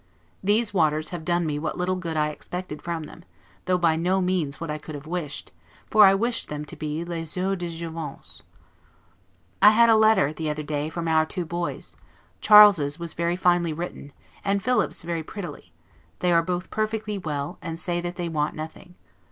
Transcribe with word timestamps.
These 0.43 0.73
waters 0.73 1.09
have 1.09 1.23
done 1.23 1.45
me 1.45 1.59
what 1.59 1.77
little 1.77 1.95
good 1.95 2.17
I 2.17 2.29
expected 2.29 2.81
from 2.81 3.03
them; 3.03 3.23
though 3.65 3.77
by 3.77 3.95
no 3.97 4.19
means 4.19 4.59
what 4.59 4.71
I 4.71 4.79
could 4.79 4.95
have 4.95 5.05
wished, 5.05 5.51
for 5.91 6.05
I 6.07 6.15
wished 6.15 6.49
them 6.49 6.65
to 6.65 6.75
be 6.75 7.05
'les 7.05 7.37
eaux 7.37 7.53
de 7.53 7.69
Jouvence'. 7.69 8.41
I 9.61 9.69
had 9.69 9.89
a 9.89 9.95
letter, 9.95 10.33
the 10.33 10.49
other 10.49 10.63
day, 10.63 10.89
from 10.89 11.07
our 11.07 11.27
two 11.27 11.45
boys; 11.45 11.95
Charles' 12.39 12.97
was 12.97 13.13
very 13.13 13.35
finely 13.35 13.73
written, 13.73 14.11
and 14.43 14.63
Philip's 14.63 15.03
very 15.03 15.21
prettily: 15.21 15.71
they 16.17 16.31
are 16.31 16.41
perfectly 16.41 17.19
well, 17.19 17.59
and 17.61 17.77
say 17.77 18.01
that 18.01 18.15
they 18.15 18.27
want 18.27 18.55
nothing. 18.55 18.95